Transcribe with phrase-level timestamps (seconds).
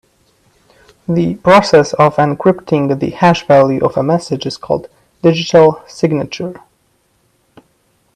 [1.07, 4.89] The process of encrypting the hash value of a message is called
[5.21, 6.55] digital signature.